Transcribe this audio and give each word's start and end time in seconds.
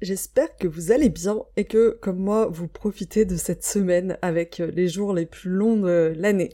J'espère 0.00 0.56
que 0.56 0.68
vous 0.68 0.92
allez 0.92 1.08
bien 1.08 1.42
et 1.56 1.64
que, 1.64 1.98
comme 2.00 2.18
moi, 2.18 2.48
vous 2.50 2.68
profitez 2.68 3.24
de 3.24 3.36
cette 3.36 3.64
semaine 3.64 4.16
avec 4.22 4.60
euh, 4.60 4.70
les 4.72 4.86
jours 4.86 5.12
les 5.12 5.26
plus 5.26 5.50
longs 5.50 5.76
de 5.76 6.12
l'année. 6.16 6.50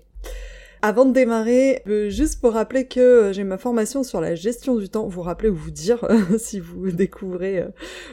Avant 0.81 1.05
de 1.07 1.13
démarrer, 1.13 1.83
juste 2.09 2.41
pour 2.41 2.53
rappeler 2.53 2.87
que 2.87 3.01
euh, 3.01 3.33
j'ai 3.33 3.45
ma 3.45 3.59
formation 3.59 4.03
sur 4.03 4.21
la 4.21 4.35
gestion 4.35 4.77
du 4.77 4.89
temps, 4.89 5.07
vous 5.07 5.21
rappeler 5.21 5.51
ou 5.51 5.55
vous 5.55 5.71
dire, 5.71 6.07
si 6.39 6.59
vous 6.59 6.91
découvrez 6.91 7.61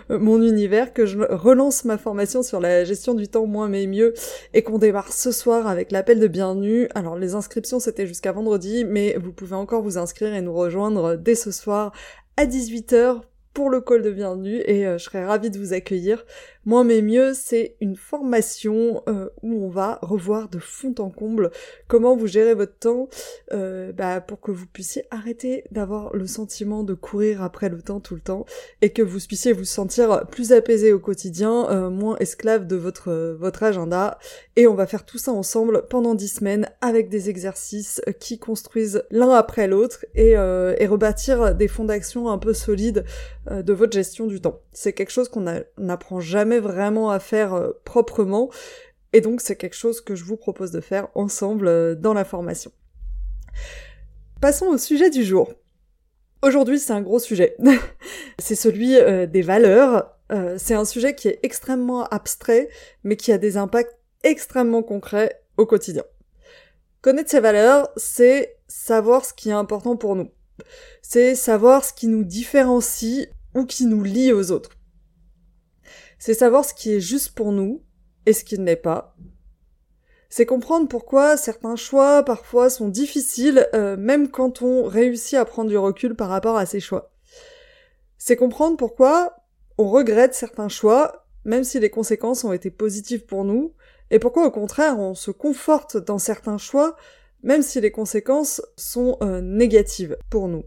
euh, 0.10 0.20
mon 0.20 0.42
univers, 0.42 0.94
que 0.94 1.06
je 1.06 1.20
relance 1.20 1.86
ma 1.86 1.98
formation 1.98 2.44
sur 2.44 2.60
la 2.60 2.84
gestion 2.84 3.14
du 3.14 3.30
temps 3.30 3.46
moins 3.46 3.70
mais 3.70 3.88
mieux 3.88 4.14
et 4.54 4.64
qu'on 4.64 4.80
démarre 4.80 5.14
ce 5.14 5.32
soir 5.32 5.68
avec 5.68 5.94
l'appel 5.94 6.20
de 6.20 6.28
bienvenue. 6.28 6.90
Alors 6.94 7.18
les 7.18 7.36
inscriptions 7.36 7.80
c'était 7.80 8.08
jusqu'à 8.08 8.34
vendredi, 8.34 8.84
mais 8.84 9.18
vous 9.18 9.32
pouvez 9.32 9.56
encore 9.56 9.82
vous 9.82 9.98
inscrire 9.98 10.34
et 10.34 10.42
nous 10.42 10.54
rejoindre 10.54 11.16
dès 11.16 11.36
ce 11.36 11.52
soir 11.52 11.94
à 12.38 12.46
18h 12.46 13.22
pour 13.54 13.70
le 13.70 13.82
call 13.82 14.02
de 14.02 14.12
bienvenue 14.12 14.62
et 14.66 14.86
euh, 14.86 14.98
je 14.98 15.04
serais 15.04 15.26
ravie 15.26 15.50
de 15.50 15.60
vous 15.60 15.74
accueillir. 15.74 16.24
Moi 16.66 16.84
mais 16.84 17.02
mieux, 17.02 17.34
c'est 17.34 17.76
une 17.82 17.96
formation 17.96 19.04
euh, 19.08 19.30
où 19.42 19.66
on 19.66 19.70
va 19.70 20.00
revoir 20.02 20.50
de 20.50 20.60
fond 20.60 20.94
en 21.00 21.10
comble 21.10 21.52
comment 21.88 22.16
vous 22.16 22.28
gérez 22.28 22.54
votre 22.54 22.78
temps 22.78 23.10
euh, 23.52 23.92
bah, 23.92 24.22
pour 24.22 24.40
que 24.40 24.52
vous 24.52 24.68
puissiez 24.68 25.04
arrêter 25.12 25.64
d'avoir 25.72 26.16
le 26.16 26.28
sentiment 26.28 26.84
de 26.84 26.94
courir 26.94 27.42
après 27.42 27.70
le 27.70 27.82
temps 27.82 28.00
tout 28.00 28.16
le 28.16 28.22
temps 28.22 28.46
et 28.82 28.92
que 28.92 29.02
vous 29.02 29.20
puissiez 29.20 29.54
vous 29.54 29.66
sentir 29.66 30.28
plus 30.30 30.52
apaisé 30.54 30.94
au 30.94 31.00
quotidien, 31.00 31.90
moins 31.90 32.18
esclave 32.18 32.68
de 32.68 32.76
votre, 32.76 33.36
votre 33.40 33.64
agenda. 33.64 34.18
Et 34.56 34.68
on 34.68 34.76
va 34.76 34.88
faire 34.88 35.06
tout 35.06 35.18
ça 35.18 35.32
ensemble 35.32 35.86
pendant 35.90 36.16
dix 36.16 36.28
semaines 36.28 36.70
avec 36.82 37.10
des 37.10 37.30
exercices 37.30 38.02
qui 38.20 38.40
construisent 38.40 39.04
l'un 39.12 39.32
après 39.32 39.68
l'autre 39.68 40.06
et, 40.16 40.32
et 40.32 40.88
rebâtir 40.88 41.56
des 41.56 41.68
fonds 41.68 41.86
d'action 41.86 42.30
un 42.30 42.38
peu 42.38 42.54
solides 42.54 43.06
euh, 43.50 43.64
de 43.64 43.74
votre 43.74 43.94
gestion 43.94 44.28
du 44.28 44.40
temps. 44.40 44.62
C'est 44.74 44.94
quelque 44.94 45.12
chose 45.12 45.30
qu'on 45.30 45.46
n'apprend 45.78 46.20
jamais 46.20 46.60
vraiment 46.60 47.12
à 47.12 47.20
faire 47.20 47.54
euh, 47.54 47.72
proprement, 47.84 48.50
et 49.14 49.22
donc 49.22 49.42
c'est 49.42 49.56
quelque 49.56 49.76
chose 49.76 50.02
que 50.02 50.16
je 50.16 50.24
vous 50.24 50.38
propose 50.38 50.72
de 50.72 50.82
faire 50.82 51.10
ensemble 51.16 51.68
euh, 51.68 51.96
dans 51.96 52.14
la 52.14 52.24
formation. 52.24 52.72
Passons 54.40 54.68
au 54.68 54.78
sujet 54.78 55.10
du 55.10 55.24
jour. 55.24 55.52
Aujourd'hui, 56.42 56.80
c'est 56.80 56.94
un 56.94 57.02
gros 57.02 57.20
sujet. 57.20 57.56
c'est 58.40 58.56
celui 58.56 58.96
des 59.28 59.42
valeurs. 59.44 60.18
c'est 60.58 60.74
un 60.74 60.86
sujet 60.86 61.14
qui 61.14 61.28
est 61.28 61.40
extrêmement 61.44 62.06
abstrait, 62.06 62.70
mais 63.04 63.16
qui 63.16 63.32
a 63.32 63.38
des 63.38 63.58
impacts 63.58 63.96
extrêmement 64.24 64.82
concrets 64.82 65.44
au 65.58 65.68
quotidien. 65.68 66.04
Connaître 67.02 67.30
ses 67.30 67.40
valeurs, 67.40 67.90
c'est 67.96 68.58
savoir 68.68 69.24
ce 69.24 69.34
qui 69.36 69.50
est 69.50 69.54
important 69.54 69.96
pour 69.96 70.16
nous 70.16 70.32
c'est 71.02 71.36
savoir 71.36 71.84
ce 71.84 71.94
qui 71.94 72.08
nous 72.08 72.24
différencie 72.24 73.28
ou 73.56 73.66
qui 73.66 73.86
nous 73.86 74.04
lie 74.04 74.34
aux 74.34 74.52
autres. 74.52 74.72
C'est 76.20 76.34
savoir 76.34 76.66
ce 76.66 76.74
qui 76.74 76.94
est 76.94 77.00
juste 77.00 77.34
pour 77.36 77.52
nous 77.52 77.84
et 78.26 78.34
ce 78.34 78.44
qui 78.44 78.58
ne 78.60 78.66
l'est 78.66 78.76
pas. 78.76 79.16
C'est 80.30 80.46
comprendre 80.46 80.88
pourquoi 80.88 81.36
certains 81.36 81.76
choix 81.76 82.24
parfois 82.24 82.70
sont 82.70 82.88
difficiles 82.88 83.68
euh, 83.74 83.98
même 83.98 84.30
quand 84.30 84.62
on 84.62 84.84
réussit 84.84 85.34
à 85.34 85.44
prendre 85.44 85.70
du 85.70 85.78
recul 85.78 86.16
par 86.16 86.30
rapport 86.30 86.56
à 86.56 86.66
ces 86.66 86.80
choix. 86.80 87.12
C'est 88.18 88.38
comprendre 88.38 88.78
pourquoi 88.78 89.36
on 89.78 89.90
regrette 89.90 90.34
certains 90.34 90.70
choix 90.70 91.26
même 91.44 91.64
si 91.64 91.80
les 91.80 91.90
conséquences 91.90 92.44
ont 92.44 92.54
été 92.54 92.70
positives 92.70 93.26
pour 93.26 93.44
nous 93.44 93.74
et 94.10 94.20
pourquoi 94.20 94.46
au 94.46 94.52
contraire 94.52 95.00
on 95.00 95.16
se 95.16 95.32
conforte 95.32 95.98
dans 95.98 96.20
certains 96.20 96.58
choix 96.58 96.96
même 97.44 97.62
si 97.62 97.82
les 97.82 97.92
conséquences 97.92 98.62
sont 98.78 99.18
euh, 99.22 99.42
négatives 99.42 100.18
pour 100.30 100.48
nous. 100.48 100.64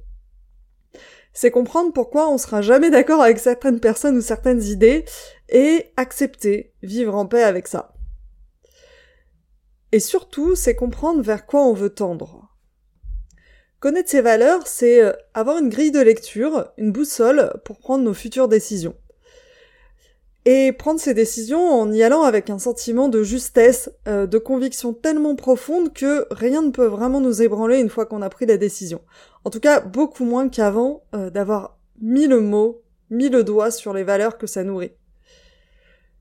C'est 1.34 1.50
comprendre 1.50 1.92
pourquoi 1.92 2.30
on 2.30 2.38
sera 2.38 2.62
jamais 2.62 2.90
d'accord 2.90 3.20
avec 3.20 3.38
certaines 3.38 3.80
personnes 3.80 4.16
ou 4.16 4.22
certaines 4.22 4.62
idées 4.62 5.04
et 5.48 5.92
accepter, 5.96 6.72
vivre 6.82 7.14
en 7.14 7.26
paix 7.26 7.42
avec 7.42 7.66
ça. 7.66 7.92
Et 9.92 10.00
surtout, 10.00 10.54
c'est 10.54 10.74
comprendre 10.74 11.22
vers 11.22 11.44
quoi 11.44 11.64
on 11.66 11.74
veut 11.74 11.90
tendre. 11.90 12.48
Connaître 13.80 14.10
ses 14.10 14.22
valeurs, 14.22 14.66
c'est 14.66 15.02
euh, 15.02 15.12
avoir 15.34 15.58
une 15.58 15.68
grille 15.68 15.90
de 15.90 16.00
lecture, 16.00 16.72
une 16.78 16.90
boussole 16.90 17.52
pour 17.64 17.78
prendre 17.78 18.04
nos 18.04 18.14
futures 18.14 18.48
décisions 18.48 18.96
et 20.46 20.72
prendre 20.72 21.00
ses 21.00 21.14
décisions 21.14 21.72
en 21.72 21.90
y 21.90 22.02
allant 22.02 22.22
avec 22.22 22.50
un 22.50 22.58
sentiment 22.58 23.08
de 23.08 23.22
justesse, 23.22 23.90
euh, 24.06 24.26
de 24.26 24.38
conviction 24.38 24.92
tellement 24.92 25.36
profonde 25.36 25.92
que 25.92 26.26
rien 26.30 26.60
ne 26.60 26.70
peut 26.70 26.86
vraiment 26.86 27.20
nous 27.20 27.42
ébranler 27.42 27.78
une 27.78 27.88
fois 27.88 28.04
qu'on 28.04 28.20
a 28.20 28.28
pris 28.28 28.44
la 28.44 28.58
décision. 28.58 29.00
En 29.44 29.50
tout 29.50 29.60
cas, 29.60 29.80
beaucoup 29.80 30.24
moins 30.24 30.48
qu'avant 30.48 31.04
euh, 31.14 31.30
d'avoir 31.30 31.78
mis 32.00 32.26
le 32.26 32.40
mot, 32.40 32.82
mis 33.10 33.30
le 33.30 33.42
doigt 33.42 33.70
sur 33.70 33.94
les 33.94 34.04
valeurs 34.04 34.36
que 34.36 34.46
ça 34.46 34.64
nourrit. 34.64 34.92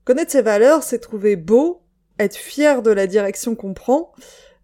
Connaître 0.04 0.32
ses 0.32 0.42
valeurs, 0.42 0.82
c'est 0.82 0.98
trouver 0.98 1.36
beau, 1.36 1.82
être 2.18 2.36
fier 2.36 2.82
de 2.82 2.90
la 2.90 3.06
direction 3.06 3.54
qu'on 3.54 3.74
prend, 3.74 4.12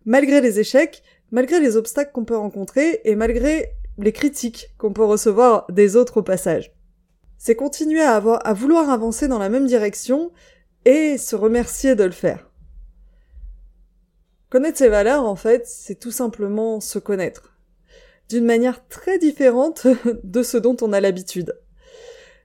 malgré 0.07 0.41
les 0.41 0.59
échecs, 0.59 1.03
malgré 1.33 1.61
les 1.61 1.77
obstacles 1.77 2.13
qu'on 2.13 2.25
peut 2.25 2.37
rencontrer 2.37 3.01
et 3.05 3.15
malgré 3.15 3.73
les 3.99 4.13
critiques 4.13 4.71
qu'on 4.79 4.93
peut 4.93 5.05
recevoir 5.05 5.67
des 5.71 5.97
autres 5.97 6.19
au 6.19 6.23
passage 6.23 6.73
c'est 7.41 7.55
continuer 7.55 8.03
à, 8.03 8.17
avoir, 8.17 8.47
à 8.47 8.53
vouloir 8.53 8.91
avancer 8.91 9.27
dans 9.27 9.39
la 9.39 9.49
même 9.49 9.67
direction 9.67 10.31
et 10.85 11.17
se 11.17 11.35
remercier 11.35 11.95
de 11.95 12.05
le 12.05 12.11
faire. 12.11 12.51
Connaître 14.51 14.77
ses 14.77 14.91
valeurs, 14.91 15.25
en 15.25 15.37
fait, 15.37 15.67
c'est 15.67 15.99
tout 15.99 16.11
simplement 16.11 16.81
se 16.81 16.99
connaître. 16.99 17.57
D'une 18.29 18.45
manière 18.45 18.87
très 18.89 19.19
différente 19.19 19.87
de 20.23 20.43
ce 20.43 20.59
dont 20.59 20.77
on 20.83 20.93
a 20.93 21.01
l'habitude. 21.01 21.59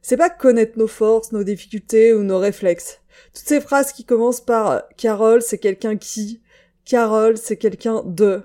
C'est 0.02 0.16
pas 0.16 0.30
connaître 0.30 0.80
nos 0.80 0.88
forces, 0.88 1.34
nos 1.34 1.44
difficultés 1.44 2.14
ou 2.14 2.24
nos 2.24 2.40
réflexes. 2.40 3.02
Toutes 3.34 3.50
ces 3.50 3.60
phrases 3.60 3.92
qui 3.92 4.06
commencent 4.06 4.46
par 4.46 4.88
Carole, 4.96 5.42
c'est 5.42 5.58
quelqu'un 5.58 5.98
qui, 5.98 6.42
Carole, 6.86 7.38
c'est 7.38 7.58
quelqu'un 7.58 8.02
de. 8.06 8.44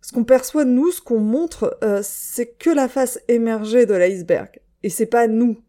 Ce 0.00 0.12
qu'on 0.12 0.24
perçoit 0.24 0.64
de 0.64 0.70
nous, 0.70 0.92
ce 0.92 1.02
qu'on 1.02 1.20
montre, 1.20 1.76
euh, 1.84 2.00
c'est 2.02 2.46
que 2.46 2.70
la 2.70 2.88
face 2.88 3.20
émergée 3.28 3.84
de 3.84 3.94
l'iceberg. 3.94 4.61
Et 4.82 4.90
c'est 4.90 5.06
pas 5.06 5.26
nous. 5.26 5.62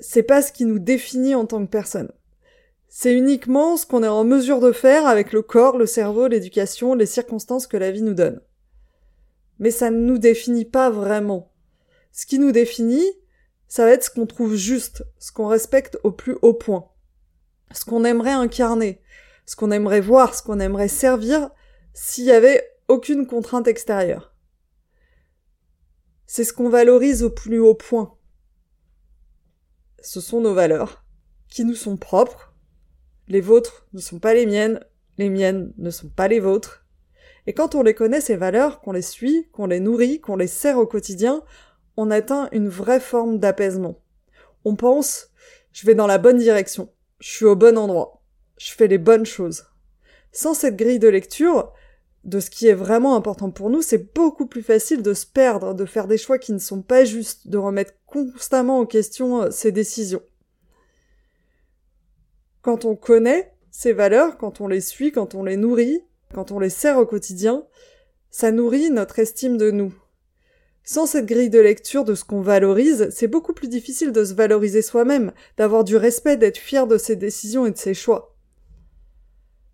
C'est 0.00 0.22
pas 0.22 0.42
ce 0.42 0.52
qui 0.52 0.64
nous 0.64 0.78
définit 0.78 1.34
en 1.34 1.46
tant 1.46 1.64
que 1.64 1.70
personne. 1.70 2.12
C'est 2.88 3.12
uniquement 3.12 3.76
ce 3.76 3.86
qu'on 3.86 4.02
est 4.02 4.08
en 4.08 4.24
mesure 4.24 4.60
de 4.60 4.72
faire 4.72 5.06
avec 5.06 5.32
le 5.32 5.42
corps, 5.42 5.76
le 5.76 5.86
cerveau, 5.86 6.28
l'éducation, 6.28 6.94
les 6.94 7.06
circonstances 7.06 7.66
que 7.66 7.76
la 7.76 7.90
vie 7.90 8.02
nous 8.02 8.14
donne. 8.14 8.40
Mais 9.58 9.70
ça 9.70 9.90
ne 9.90 9.98
nous 9.98 10.18
définit 10.18 10.64
pas 10.64 10.90
vraiment. 10.90 11.52
Ce 12.12 12.26
qui 12.26 12.38
nous 12.38 12.52
définit, 12.52 13.04
ça 13.68 13.84
va 13.84 13.92
être 13.92 14.04
ce 14.04 14.10
qu'on 14.10 14.26
trouve 14.26 14.54
juste, 14.54 15.04
ce 15.18 15.32
qu'on 15.32 15.48
respecte 15.48 15.98
au 16.04 16.12
plus 16.12 16.36
haut 16.42 16.54
point, 16.54 16.88
ce 17.72 17.84
qu'on 17.84 18.04
aimerait 18.04 18.30
incarner, 18.30 19.02
ce 19.44 19.56
qu'on 19.56 19.70
aimerait 19.70 20.00
voir, 20.00 20.34
ce 20.34 20.42
qu'on 20.42 20.60
aimerait 20.60 20.88
servir 20.88 21.50
s'il 21.92 22.24
y 22.24 22.32
avait 22.32 22.62
aucune 22.88 23.26
contrainte 23.26 23.68
extérieure. 23.68 24.34
C'est 26.26 26.44
ce 26.44 26.52
qu'on 26.52 26.68
valorise 26.68 27.22
au 27.22 27.30
plus 27.30 27.58
haut 27.58 27.74
point 27.74 28.16
ce 30.06 30.20
sont 30.20 30.40
nos 30.40 30.54
valeurs, 30.54 31.04
qui 31.48 31.64
nous 31.64 31.74
sont 31.74 31.96
propres. 31.96 32.54
Les 33.26 33.40
vôtres 33.40 33.88
ne 33.92 34.00
sont 34.00 34.20
pas 34.20 34.34
les 34.34 34.46
miennes, 34.46 34.78
les 35.18 35.28
miennes 35.28 35.72
ne 35.78 35.90
sont 35.90 36.08
pas 36.08 36.28
les 36.28 36.38
vôtres. 36.38 36.86
Et 37.48 37.54
quand 37.54 37.74
on 37.74 37.82
les 37.82 37.94
connaît, 37.94 38.20
ces 38.20 38.36
valeurs, 38.36 38.80
qu'on 38.80 38.92
les 38.92 39.02
suit, 39.02 39.48
qu'on 39.50 39.66
les 39.66 39.80
nourrit, 39.80 40.20
qu'on 40.20 40.36
les 40.36 40.46
sert 40.46 40.78
au 40.78 40.86
quotidien, 40.86 41.42
on 41.96 42.12
atteint 42.12 42.48
une 42.52 42.68
vraie 42.68 43.00
forme 43.00 43.40
d'apaisement. 43.40 44.00
On 44.64 44.76
pense 44.76 45.30
Je 45.72 45.84
vais 45.86 45.96
dans 45.96 46.06
la 46.06 46.18
bonne 46.18 46.38
direction. 46.38 46.88
Je 47.18 47.28
suis 47.28 47.44
au 47.44 47.56
bon 47.56 47.76
endroit. 47.76 48.22
Je 48.58 48.72
fais 48.72 48.86
les 48.86 48.98
bonnes 48.98 49.26
choses. 49.26 49.66
Sans 50.30 50.54
cette 50.54 50.76
grille 50.76 51.00
de 51.00 51.08
lecture, 51.08 51.72
de 52.26 52.40
ce 52.40 52.50
qui 52.50 52.66
est 52.66 52.74
vraiment 52.74 53.14
important 53.14 53.50
pour 53.50 53.70
nous, 53.70 53.82
c'est 53.82 54.12
beaucoup 54.14 54.46
plus 54.46 54.62
facile 54.62 55.00
de 55.00 55.14
se 55.14 55.24
perdre, 55.24 55.74
de 55.74 55.86
faire 55.86 56.08
des 56.08 56.18
choix 56.18 56.38
qui 56.38 56.52
ne 56.52 56.58
sont 56.58 56.82
pas 56.82 57.04
justes, 57.04 57.48
de 57.48 57.56
remettre 57.56 57.94
constamment 58.04 58.80
en 58.80 58.86
question 58.86 59.50
ses 59.52 59.70
décisions. 59.70 60.22
Quand 62.62 62.84
on 62.84 62.96
connaît 62.96 63.52
ces 63.70 63.92
valeurs, 63.92 64.38
quand 64.38 64.60
on 64.60 64.66
les 64.66 64.80
suit, 64.80 65.12
quand 65.12 65.36
on 65.36 65.44
les 65.44 65.56
nourrit, 65.56 66.00
quand 66.34 66.50
on 66.50 66.58
les 66.58 66.70
sert 66.70 66.98
au 66.98 67.06
quotidien, 67.06 67.64
ça 68.30 68.50
nourrit 68.50 68.90
notre 68.90 69.20
estime 69.20 69.56
de 69.56 69.70
nous. 69.70 69.94
Sans 70.82 71.06
cette 71.06 71.26
grille 71.26 71.50
de 71.50 71.60
lecture 71.60 72.04
de 72.04 72.16
ce 72.16 72.24
qu'on 72.24 72.40
valorise, 72.40 73.08
c'est 73.10 73.28
beaucoup 73.28 73.52
plus 73.52 73.68
difficile 73.68 74.10
de 74.10 74.24
se 74.24 74.34
valoriser 74.34 74.82
soi-même, 74.82 75.32
d'avoir 75.56 75.84
du 75.84 75.96
respect, 75.96 76.36
d'être 76.36 76.58
fier 76.58 76.88
de 76.88 76.98
ses 76.98 77.14
décisions 77.14 77.66
et 77.66 77.70
de 77.70 77.78
ses 77.78 77.94
choix. 77.94 78.35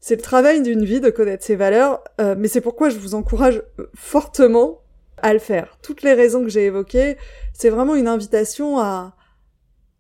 C'est 0.05 0.17
le 0.17 0.23
travail 0.23 0.63
d'une 0.63 0.85
vie 0.85 1.01
de 1.01 1.11
connaître 1.11 1.45
ses 1.45 1.55
valeurs, 1.55 2.03
euh, 2.21 2.35
mais 2.37 2.49
c'est 2.49 2.61
pourquoi 2.61 2.89
je 2.89 2.99
vous 2.99 3.15
encourage 3.15 3.63
euh, 3.79 3.87
fortement 3.95 4.81
à 5.19 5.33
le 5.33 5.39
faire. 5.39 5.79
Toutes 5.81 6.03
les 6.03 6.13
raisons 6.13 6.43
que 6.43 6.49
j'ai 6.49 6.65
évoquées, 6.65 7.17
c'est 7.55 7.71
vraiment 7.71 7.95
une 7.95 8.09
invitation 8.09 8.81
à, 8.81 9.15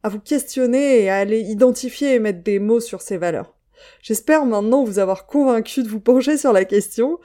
à 0.02 0.08
vous 0.08 0.18
questionner 0.18 1.04
et 1.04 1.08
à 1.08 1.18
aller 1.18 1.38
identifier 1.38 2.14
et 2.14 2.18
mettre 2.18 2.42
des 2.42 2.58
mots 2.58 2.80
sur 2.80 3.00
ces 3.00 3.16
valeurs. 3.16 3.54
J'espère 4.02 4.44
maintenant 4.44 4.82
vous 4.82 4.98
avoir 4.98 5.28
convaincu 5.28 5.84
de 5.84 5.88
vous 5.88 6.00
pencher 6.00 6.36
sur 6.36 6.52
la 6.52 6.64
question. 6.64 7.20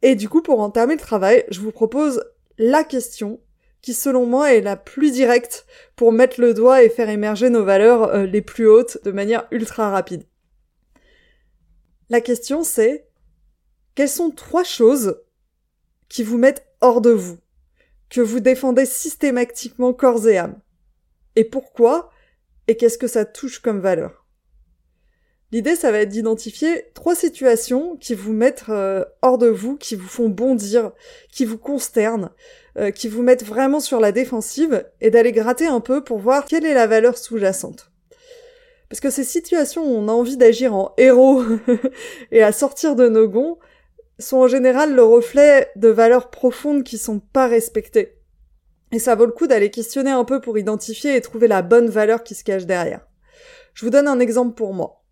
Et 0.00 0.14
du 0.14 0.30
coup, 0.30 0.40
pour 0.40 0.60
entamer 0.60 0.94
le 0.94 1.00
travail, 1.00 1.44
je 1.50 1.60
vous 1.60 1.72
propose 1.72 2.24
la 2.56 2.84
question 2.84 3.38
qui, 3.82 3.92
selon 3.92 4.24
moi, 4.24 4.54
est 4.54 4.62
la 4.62 4.76
plus 4.76 5.12
directe 5.12 5.66
pour 5.94 6.10
mettre 6.10 6.40
le 6.40 6.54
doigt 6.54 6.82
et 6.82 6.88
faire 6.88 7.10
émerger 7.10 7.50
nos 7.50 7.64
valeurs 7.64 8.04
euh, 8.04 8.24
les 8.24 8.40
plus 8.40 8.66
hautes 8.66 8.96
de 9.04 9.12
manière 9.12 9.46
ultra 9.50 9.90
rapide. 9.90 10.24
La 12.10 12.20
question 12.20 12.62
c'est, 12.64 13.08
quelles 13.94 14.08
sont 14.08 14.30
trois 14.30 14.64
choses 14.64 15.22
qui 16.08 16.22
vous 16.22 16.36
mettent 16.36 16.66
hors 16.80 17.00
de 17.00 17.10
vous, 17.10 17.38
que 18.10 18.20
vous 18.20 18.40
défendez 18.40 18.86
systématiquement 18.86 19.94
corps 19.94 20.28
et 20.28 20.36
âme? 20.36 20.60
Et 21.36 21.44
pourquoi? 21.44 22.10
Et 22.68 22.76
qu'est-ce 22.76 22.98
que 22.98 23.06
ça 23.06 23.24
touche 23.24 23.58
comme 23.58 23.80
valeur? 23.80 24.24
L'idée, 25.50 25.76
ça 25.76 25.92
va 25.92 26.00
être 26.00 26.08
d'identifier 26.08 26.90
trois 26.94 27.14
situations 27.14 27.96
qui 27.96 28.14
vous 28.14 28.32
mettent 28.32 28.64
euh, 28.68 29.04
hors 29.22 29.38
de 29.38 29.46
vous, 29.46 29.76
qui 29.76 29.94
vous 29.94 30.08
font 30.08 30.28
bondir, 30.28 30.90
qui 31.30 31.44
vous 31.44 31.58
consternent, 31.58 32.30
euh, 32.76 32.90
qui 32.90 33.08
vous 33.08 33.22
mettent 33.22 33.44
vraiment 33.44 33.78
sur 33.80 34.00
la 34.00 34.10
défensive, 34.10 34.84
et 35.00 35.10
d'aller 35.10 35.32
gratter 35.32 35.66
un 35.66 35.80
peu 35.80 36.02
pour 36.02 36.18
voir 36.18 36.46
quelle 36.46 36.66
est 36.66 36.74
la 36.74 36.88
valeur 36.88 37.16
sous-jacente. 37.16 37.92
Parce 38.88 39.00
que 39.00 39.10
ces 39.10 39.24
situations 39.24 39.82
où 39.82 39.96
on 39.96 40.08
a 40.08 40.12
envie 40.12 40.36
d'agir 40.36 40.74
en 40.74 40.94
héros 40.98 41.42
et 42.30 42.42
à 42.42 42.52
sortir 42.52 42.96
de 42.96 43.08
nos 43.08 43.28
gonds 43.28 43.58
sont 44.18 44.38
en 44.38 44.48
général 44.48 44.94
le 44.94 45.02
reflet 45.02 45.70
de 45.76 45.88
valeurs 45.88 46.30
profondes 46.30 46.84
qui 46.84 46.98
sont 46.98 47.18
pas 47.18 47.46
respectées. 47.46 48.18
Et 48.92 48.98
ça 48.98 49.14
vaut 49.16 49.26
le 49.26 49.32
coup 49.32 49.46
d'aller 49.46 49.70
questionner 49.70 50.10
un 50.10 50.24
peu 50.24 50.40
pour 50.40 50.58
identifier 50.58 51.16
et 51.16 51.20
trouver 51.20 51.48
la 51.48 51.62
bonne 51.62 51.88
valeur 51.88 52.22
qui 52.22 52.34
se 52.34 52.44
cache 52.44 52.66
derrière. 52.66 53.06
Je 53.72 53.84
vous 53.84 53.90
donne 53.90 54.06
un 54.06 54.20
exemple 54.20 54.54
pour 54.54 54.72
moi 54.72 55.04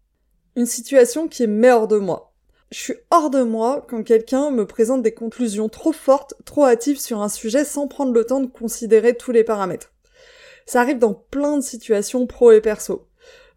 une 0.57 0.67
situation 0.67 1.29
qui 1.29 1.45
est 1.45 1.71
hors 1.71 1.89
de 1.89 1.99
moi. 1.99 2.35
Je 2.71 2.79
suis 2.79 2.95
hors 3.11 3.31
de 3.31 3.43
moi 3.43 3.85
quand 3.89 4.03
quelqu'un 4.03 4.51
me 4.51 4.67
présente 4.67 5.03
des 5.03 5.13
conclusions 5.13 5.69
trop 5.69 5.93
fortes, 5.93 6.35
trop 6.45 6.65
hâtives 6.65 7.01
sur 7.01 7.21
un 7.21 7.29
sujet 7.29 7.65
sans 7.65 7.87
prendre 7.87 8.13
le 8.13 8.25
temps 8.25 8.41
de 8.41 8.47
considérer 8.47 9.15
tous 9.15 9.33
les 9.33 9.45
paramètres. 9.45 9.93
Ça 10.65 10.81
arrive 10.81 10.99
dans 10.99 11.15
plein 11.15 11.57
de 11.57 11.63
situations 11.63 12.27
pro 12.27 12.53
et 12.53 12.61
perso. 12.61 13.09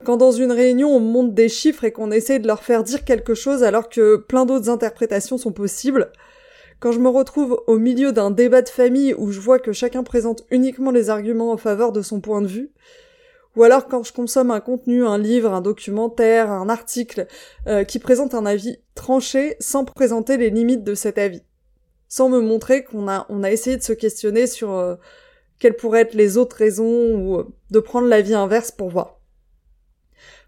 Quand 0.04 0.18
dans 0.18 0.32
une 0.32 0.52
réunion 0.52 0.90
on 0.90 1.00
monte 1.00 1.34
des 1.34 1.50
chiffres 1.50 1.84
et 1.84 1.92
qu'on 1.92 2.12
essaie 2.12 2.40
de 2.40 2.48
leur 2.48 2.64
faire 2.64 2.84
dire 2.84 3.06
quelque 3.06 3.34
chose 3.34 3.64
alors 3.64 3.90
que 3.90 4.18
plein 4.18 4.46
d'autres 4.46 4.70
interprétations 4.70 5.38
sont 5.38 5.54
possibles, 5.54 6.12
quand 6.80 6.92
je 6.92 7.00
me 7.00 7.10
retrouve 7.10 7.62
au 7.68 7.80
milieu 7.80 8.12
d'un 8.12 8.32
débat 8.32 8.62
de 8.62 8.70
famille 8.70 9.14
où 9.14 9.32
je 9.32 9.40
vois 9.40 9.60
que 9.60 9.72
chacun 9.72 10.04
présente 10.04 10.44
uniquement 10.52 10.92
les 10.92 11.10
arguments 11.10 11.52
en 11.52 11.58
faveur 11.58 11.92
de 11.92 12.02
son 12.02 12.20
point 12.20 12.42
de 12.42 12.48
vue, 12.48 12.72
ou 13.56 13.64
alors 13.64 13.88
quand 13.88 14.04
je 14.04 14.12
consomme 14.12 14.52
un 14.52 14.60
contenu, 14.60 15.06
un 15.06 15.18
livre, 15.18 15.54
un 15.54 15.62
documentaire, 15.62 16.52
un 16.52 16.68
article 16.68 17.28
euh, 17.68 17.86
qui 17.86 18.00
présente 18.00 18.36
un 18.36 18.46
avis 18.46 18.78
tranché 18.96 19.56
sans 19.60 19.86
présenter 19.86 20.38
les 20.38 20.50
limites 20.50 20.84
de 20.84 20.94
cet 20.94 21.18
avis, 21.18 21.42
sans 22.10 22.30
me 22.30 22.42
montrer 22.42 22.84
qu'on 22.84 23.08
a 23.08 23.26
on 23.30 23.44
a 23.44 23.52
essayé 23.52 23.78
de 23.78 23.84
se 23.84 23.94
questionner 23.94 24.46
sur 24.46 24.74
euh, 24.74 24.96
quelles 25.60 25.76
pourraient 25.76 26.02
être 26.02 26.14
les 26.14 26.38
autres 26.38 26.58
raisons 26.58 27.16
ou 27.16 27.40
euh, 27.40 27.48
de 27.72 27.80
prendre 27.80 28.08
l'avis 28.08 28.34
inverse 28.34 28.72
pour 28.72 28.90
voir. 28.90 29.20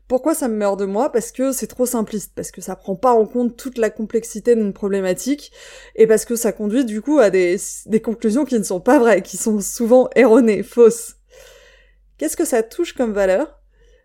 Pourquoi 0.07 0.33
ça 0.33 0.47
me 0.47 0.55
meurt 0.55 0.79
de 0.79 0.85
moi 0.85 1.11
Parce 1.11 1.31
que 1.31 1.51
c'est 1.51 1.67
trop 1.67 1.85
simpliste, 1.85 2.31
parce 2.33 2.51
que 2.51 2.61
ça 2.61 2.77
prend 2.77 2.95
pas 2.95 3.11
en 3.11 3.25
compte 3.25 3.57
toute 3.57 3.77
la 3.77 3.89
complexité 3.89 4.55
d'une 4.55 4.71
problématique, 4.71 5.51
et 5.95 6.07
parce 6.07 6.23
que 6.23 6.37
ça 6.37 6.53
conduit 6.53 6.85
du 6.85 7.01
coup 7.01 7.19
à 7.19 7.29
des, 7.29 7.57
conclusions 8.01 8.45
qui 8.45 8.57
ne 8.57 8.63
sont 8.63 8.79
pas 8.79 8.99
vraies, 8.99 9.21
qui 9.21 9.35
sont 9.35 9.59
souvent 9.59 10.09
erronées, 10.15 10.63
fausses. 10.63 11.15
Qu'est-ce 12.17 12.37
que 12.37 12.45
ça 12.45 12.63
touche 12.63 12.93
comme 12.93 13.11
valeur? 13.11 13.59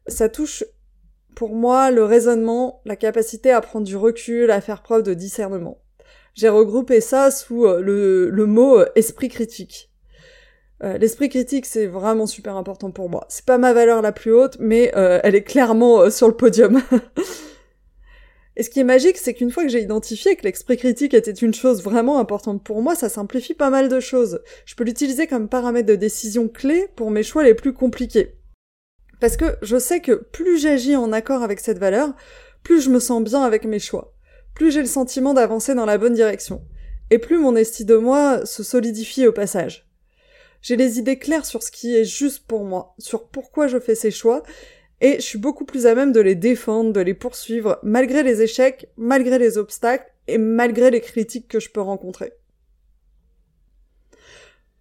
Ça 0.08 0.28
touche 0.28 0.64
pour 1.36 1.54
moi 1.54 1.92
le 1.92 2.04
raisonnement, 2.04 2.82
la 2.84 2.96
capacité 2.96 3.52
à 3.52 3.60
prendre 3.60 3.86
du 3.86 3.96
recul, 3.96 4.50
à 4.50 4.60
faire 4.60 4.82
preuve 4.82 5.04
de 5.04 5.14
discernement. 5.14 5.82
J'ai 6.34 6.48
regroupé 6.48 7.00
ça 7.00 7.30
sous 7.30 7.64
euh, 7.66 7.80
le, 7.80 8.46
mot 8.46 8.80
euh, 8.80 8.86
esprit 8.96 9.28
critique. 9.28 9.91
Euh, 10.82 10.98
l'esprit 10.98 11.28
critique, 11.28 11.66
c'est 11.66 11.86
vraiment 11.86 12.26
super 12.26 12.56
important 12.56 12.90
pour 12.90 13.08
moi. 13.08 13.24
C'est 13.28 13.44
pas 13.44 13.58
ma 13.58 13.72
valeur 13.72 14.02
la 14.02 14.12
plus 14.12 14.32
haute, 14.32 14.56
mais 14.58 14.90
elle 14.94 15.34
est 15.34 15.44
clairement 15.44 16.10
sur 16.10 16.28
le 16.28 16.34
podium. 16.34 16.82
Et 18.56 18.62
ce 18.62 18.70
qui 18.70 18.80
est 18.80 18.84
magique, 18.84 19.16
c'est 19.16 19.32
qu'une 19.32 19.50
fois 19.50 19.62
que 19.62 19.70
j'ai 19.70 19.80
identifié 19.80 20.36
que 20.36 20.42
l'esprit 20.42 20.76
critique 20.76 21.14
était 21.14 21.30
une 21.30 21.54
chose 21.54 21.82
vraiment 21.82 22.18
importante 22.18 22.62
pour 22.62 22.82
moi, 22.82 22.94
ça 22.94 23.08
simplifie 23.08 23.54
pas 23.54 23.70
mal 23.70 23.88
de 23.88 23.98
choses. 23.98 24.40
Je 24.66 24.74
peux 24.74 24.84
l'utiliser 24.84 25.26
comme 25.26 25.48
paramètre 25.48 25.88
de 25.88 25.94
décision 25.94 26.48
clé 26.48 26.88
pour 26.94 27.10
mes 27.10 27.22
choix 27.22 27.44
les 27.44 27.54
plus 27.54 27.72
compliqués. 27.72 28.36
Parce 29.20 29.38
que 29.38 29.56
je 29.62 29.78
sais 29.78 30.00
que 30.00 30.12
plus 30.12 30.58
j'agis 30.58 30.96
en 30.96 31.12
accord 31.12 31.42
avec 31.42 31.60
cette 31.60 31.78
valeur, 31.78 32.12
plus 32.62 32.82
je 32.82 32.90
me 32.90 33.00
sens 33.00 33.22
bien 33.22 33.42
avec 33.42 33.64
mes 33.64 33.78
choix, 33.78 34.14
plus 34.54 34.70
j'ai 34.70 34.80
le 34.80 34.86
sentiment 34.86 35.32
d'avancer 35.32 35.74
dans 35.74 35.86
la 35.86 35.96
bonne 35.96 36.14
direction, 36.14 36.62
et 37.10 37.18
plus 37.18 37.38
mon 37.38 37.56
estime 37.56 37.86
de 37.86 37.96
moi 37.96 38.44
se 38.44 38.62
solidifie 38.62 39.26
au 39.26 39.32
passage. 39.32 39.91
J'ai 40.62 40.76
les 40.76 40.98
idées 40.98 41.18
claires 41.18 41.44
sur 41.44 41.62
ce 41.62 41.70
qui 41.70 41.96
est 41.96 42.04
juste 42.04 42.46
pour 42.46 42.64
moi, 42.64 42.94
sur 42.98 43.28
pourquoi 43.28 43.66
je 43.66 43.80
fais 43.80 43.96
ces 43.96 44.12
choix, 44.12 44.42
et 45.00 45.16
je 45.16 45.22
suis 45.22 45.38
beaucoup 45.38 45.64
plus 45.64 45.86
à 45.86 45.96
même 45.96 46.12
de 46.12 46.20
les 46.20 46.36
défendre, 46.36 46.92
de 46.92 47.00
les 47.00 47.14
poursuivre, 47.14 47.80
malgré 47.82 48.22
les 48.22 48.40
échecs, 48.40 48.88
malgré 48.96 49.38
les 49.38 49.58
obstacles 49.58 50.10
et 50.28 50.38
malgré 50.38 50.92
les 50.92 51.00
critiques 51.00 51.48
que 51.48 51.58
je 51.58 51.70
peux 51.70 51.80
rencontrer. 51.80 52.32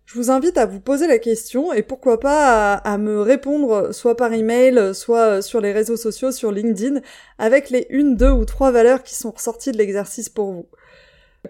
Je 0.05 0.19
vous 0.19 0.29
invite 0.29 0.57
à 0.57 0.65
vous 0.65 0.81
poser 0.81 1.07
la 1.07 1.19
question 1.19 1.71
et 1.71 1.83
pourquoi 1.83 2.19
pas 2.19 2.73
à, 2.73 2.97
me 2.97 3.21
répondre 3.21 3.93
soit 3.93 4.17
par 4.17 4.33
email, 4.33 4.93
soit 4.93 5.41
sur 5.41 5.61
les 5.61 5.71
réseaux 5.71 5.95
sociaux, 5.95 6.33
sur 6.33 6.51
LinkedIn, 6.51 6.99
avec 7.37 7.69
les 7.69 7.87
une, 7.89 8.17
deux 8.17 8.29
ou 8.29 8.43
trois 8.43 8.71
valeurs 8.71 9.03
qui 9.03 9.15
sont 9.15 9.31
ressorties 9.31 9.71
de 9.71 9.77
l'exercice 9.77 10.27
pour 10.27 10.51
vous. 10.51 10.67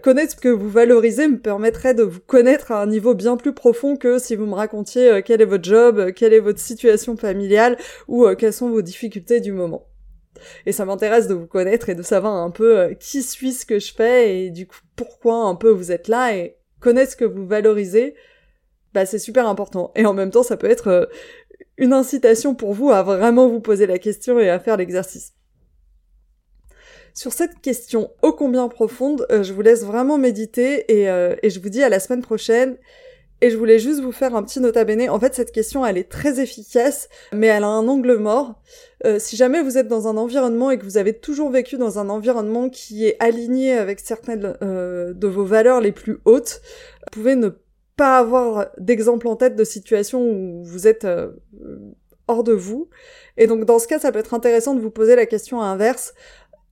Connaître 0.00 0.32
ce 0.32 0.36
que 0.36 0.48
vous 0.48 0.70
valorisez 0.70 1.28
me 1.28 1.38
permettrait 1.38 1.92
de 1.92 2.02
vous 2.02 2.20
connaître 2.20 2.72
à 2.72 2.80
un 2.80 2.86
niveau 2.86 3.14
bien 3.14 3.36
plus 3.36 3.52
profond 3.52 3.96
que 3.96 4.18
si 4.18 4.36
vous 4.36 4.46
me 4.46 4.54
racontiez 4.54 5.10
euh, 5.10 5.22
quel 5.22 5.42
est 5.42 5.46
votre 5.46 5.64
job, 5.64 5.98
euh, 5.98 6.12
quelle 6.12 6.32
est 6.32 6.40
votre 6.40 6.60
situation 6.60 7.14
familiale 7.14 7.76
ou 8.08 8.24
euh, 8.24 8.34
quelles 8.34 8.54
sont 8.54 8.70
vos 8.70 8.80
difficultés 8.80 9.40
du 9.40 9.52
moment. 9.52 9.86
Et 10.64 10.72
ça 10.72 10.86
m'intéresse 10.86 11.28
de 11.28 11.34
vous 11.34 11.46
connaître 11.46 11.90
et 11.90 11.94
de 11.94 12.02
savoir 12.02 12.34
un 12.34 12.50
peu 12.50 12.94
qui 12.98 13.22
suis 13.22 13.52
ce 13.52 13.66
que 13.66 13.78
je 13.78 13.92
fais 13.92 14.38
et 14.38 14.50
du 14.50 14.66
coup 14.66 14.78
pourquoi 14.96 15.44
un 15.44 15.54
peu 15.54 15.68
vous 15.68 15.92
êtes 15.92 16.08
là 16.08 16.34
et 16.34 16.56
connaître 16.80 17.12
ce 17.12 17.16
que 17.16 17.26
vous 17.26 17.46
valorisez, 17.46 18.14
bah 18.94 19.04
c'est 19.04 19.18
super 19.18 19.46
important. 19.46 19.92
Et 19.94 20.06
en 20.06 20.14
même 20.14 20.30
temps 20.30 20.42
ça 20.42 20.56
peut 20.56 20.70
être 20.70 21.10
une 21.76 21.92
incitation 21.92 22.54
pour 22.54 22.72
vous 22.72 22.90
à 22.90 23.02
vraiment 23.02 23.46
vous 23.46 23.60
poser 23.60 23.86
la 23.86 23.98
question 23.98 24.40
et 24.40 24.48
à 24.48 24.58
faire 24.58 24.78
l'exercice. 24.78 25.34
Sur 27.14 27.32
cette 27.32 27.60
question 27.60 28.10
ô 28.22 28.32
combien 28.32 28.68
profonde, 28.68 29.26
euh, 29.30 29.42
je 29.42 29.52
vous 29.52 29.60
laisse 29.60 29.84
vraiment 29.84 30.16
méditer 30.16 30.84
euh, 30.90 31.36
et, 31.42 31.50
je 31.50 31.60
vous 31.60 31.68
dis 31.68 31.82
à 31.82 31.88
la 31.88 32.00
semaine 32.00 32.22
prochaine. 32.22 32.76
Et 33.44 33.50
je 33.50 33.56
voulais 33.56 33.80
juste 33.80 34.00
vous 34.00 34.12
faire 34.12 34.36
un 34.36 34.44
petit 34.44 34.60
nota 34.60 34.84
bene. 34.84 35.10
En 35.10 35.18
fait, 35.18 35.34
cette 35.34 35.50
question, 35.50 35.84
elle 35.84 35.98
est 35.98 36.08
très 36.08 36.38
efficace, 36.40 37.08
mais 37.32 37.48
elle 37.48 37.64
a 37.64 37.68
un 37.68 37.88
angle 37.88 38.14
mort. 38.14 38.54
Euh, 39.04 39.18
si 39.18 39.34
jamais 39.34 39.60
vous 39.62 39.76
êtes 39.76 39.88
dans 39.88 40.06
un 40.06 40.16
environnement 40.16 40.70
et 40.70 40.78
que 40.78 40.84
vous 40.84 40.96
avez 40.96 41.12
toujours 41.12 41.50
vécu 41.50 41.76
dans 41.76 41.98
un 41.98 42.08
environnement 42.08 42.68
qui 42.68 43.04
est 43.04 43.16
aligné 43.18 43.72
avec 43.72 43.98
certaines 43.98 44.56
de 44.60 45.26
vos 45.26 45.44
valeurs 45.44 45.80
les 45.80 45.90
plus 45.90 46.20
hautes, 46.24 46.62
vous 47.00 47.20
pouvez 47.20 47.34
ne 47.34 47.48
pas 47.96 48.18
avoir 48.18 48.68
d'exemple 48.78 49.26
en 49.26 49.34
tête 49.34 49.56
de 49.56 49.64
situation 49.64 50.22
où 50.22 50.62
vous 50.62 50.86
êtes 50.86 51.04
hors 52.28 52.44
de 52.44 52.52
vous. 52.52 52.88
Et 53.36 53.46
donc, 53.46 53.64
dans 53.64 53.78
ce 53.78 53.88
cas, 53.88 53.98
ça 53.98 54.12
peut 54.12 54.18
être 54.18 54.34
intéressant 54.34 54.74
de 54.74 54.80
vous 54.80 54.90
poser 54.90 55.16
la 55.16 55.26
question 55.26 55.60
inverse 55.60 56.14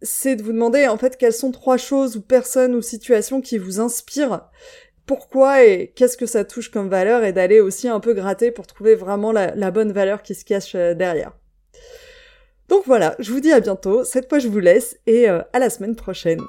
c'est 0.03 0.37
de 0.37 0.43
vous 0.43 0.53
demander 0.53 0.89
en 0.89 0.97
fait 0.97 1.17
quelles 1.17 1.33
sont 1.33 1.51
trois 1.51 1.77
choses 1.77 2.17
ou 2.17 2.21
personnes 2.21 2.75
ou 2.75 2.83
situations 2.83 3.41
qui 3.41 3.59
vous 3.59 3.81
inspirent, 3.81 4.49
pourquoi 5.07 5.65
et 5.65 5.93
qu'est-ce 5.97 6.17
que 6.17 6.27
ça 6.27 6.45
touche 6.45 6.71
comme 6.71 6.89
valeur 6.89 7.25
et 7.25 7.33
d'aller 7.33 7.61
aussi 7.61 7.89
un 7.89 8.01
peu 8.01 8.15
gratter 8.15 8.51
pour 8.51 8.67
trouver 8.67 8.95
vraiment 8.95 9.33
la, 9.33 9.71
bonne 9.71 9.93
valeur 9.93 10.23
qui 10.23 10.35
se 10.35 10.45
cache 10.45 10.75
euh, 10.75 10.95
derrière. 10.95 11.33
Donc 12.69 12.85
voilà, 12.87 13.17
je 13.19 13.33
vous 13.33 13.41
dis 13.41 13.53
à 13.53 13.61
bientôt, 13.61 14.05
cette 14.05 14.29
fois 14.29 14.39
je 14.39 14.49
vous 14.49 14.61
laisse 14.61 14.99
et 15.07 15.29
euh, 15.29 15.41
à 15.53 15.59
la 15.59 15.71
semaine 15.71 15.97
prochaine. 15.97 16.41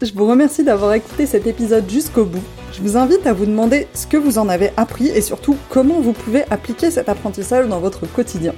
Je 0.00 0.12
vous 0.12 0.26
remercie 0.26 0.64
d'avoir 0.64 0.94
écouté 0.94 1.26
cet 1.26 1.46
épisode 1.46 1.88
jusqu'au 1.88 2.24
bout. 2.24 2.42
Je 2.72 2.82
vous 2.82 2.96
invite 2.96 3.24
à 3.24 3.32
vous 3.32 3.46
demander 3.46 3.86
ce 3.94 4.08
que 4.08 4.16
vous 4.16 4.36
en 4.38 4.48
avez 4.48 4.72
appris 4.76 5.06
et 5.06 5.20
surtout 5.20 5.56
comment 5.68 6.00
vous 6.00 6.12
pouvez 6.12 6.42
appliquer 6.50 6.90
cet 6.90 7.08
apprentissage 7.08 7.68
dans 7.68 7.78
votre 7.78 8.12
quotidien. 8.12 8.52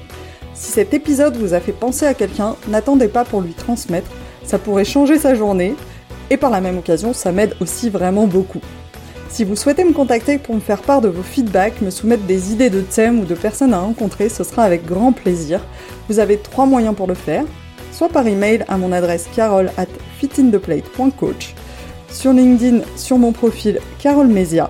Si 0.54 0.70
cet 0.70 0.94
épisode 0.94 1.36
vous 1.36 1.54
a 1.54 1.60
fait 1.60 1.72
penser 1.72 2.06
à 2.06 2.14
quelqu'un, 2.14 2.56
n'attendez 2.68 3.08
pas 3.08 3.24
pour 3.24 3.40
lui 3.40 3.54
transmettre, 3.54 4.10
ça 4.44 4.58
pourrait 4.58 4.84
changer 4.84 5.18
sa 5.18 5.34
journée 5.34 5.74
et 6.30 6.36
par 6.36 6.50
la 6.50 6.60
même 6.60 6.78
occasion, 6.78 7.12
ça 7.12 7.32
m'aide 7.32 7.56
aussi 7.60 7.90
vraiment 7.90 8.26
beaucoup. 8.26 8.60
Si 9.28 9.44
vous 9.44 9.56
souhaitez 9.56 9.82
me 9.82 9.92
contacter 9.92 10.38
pour 10.38 10.54
me 10.54 10.60
faire 10.60 10.82
part 10.82 11.00
de 11.00 11.08
vos 11.08 11.22
feedbacks, 11.22 11.80
me 11.80 11.90
soumettre 11.90 12.22
des 12.22 12.52
idées 12.52 12.70
de 12.70 12.80
thèmes 12.80 13.20
ou 13.20 13.24
de 13.24 13.34
personnes 13.34 13.74
à 13.74 13.80
rencontrer, 13.80 14.28
ce 14.28 14.44
sera 14.44 14.62
avec 14.62 14.86
grand 14.86 15.12
plaisir. 15.12 15.60
Vous 16.08 16.20
avez 16.20 16.36
trois 16.36 16.66
moyens 16.66 16.94
pour 16.94 17.08
le 17.08 17.14
faire 17.14 17.44
soit 17.94 18.08
par 18.08 18.26
email 18.26 18.64
à 18.68 18.76
mon 18.76 18.90
adresse 18.92 19.28
carole 19.34 19.70
at 19.76 19.86
fitintheplate.coach, 20.18 21.54
sur 22.10 22.32
LinkedIn 22.32 22.80
sur 22.96 23.18
mon 23.18 23.30
profil 23.32 23.78
Carole 24.00 24.26
Mesia, 24.26 24.68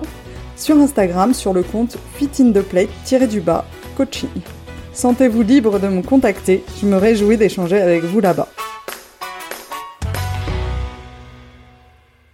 sur 0.55 0.77
Instagram 0.77 1.33
sur 1.33 1.51
le 1.53 1.63
compte 1.63 1.97
fitintheplate-coaching. 2.17 4.54
Sentez-vous 4.95 5.41
libre 5.41 5.77
de 5.77 5.89
me 5.89 6.01
contacter, 6.01 6.63
je 6.81 6.85
me 6.85 6.95
réjouis 6.95 7.35
d'échanger 7.35 7.81
avec 7.81 8.05
vous 8.05 8.21
là-bas. 8.21 8.47